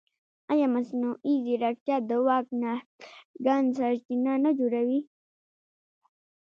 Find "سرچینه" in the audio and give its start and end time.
3.77-4.33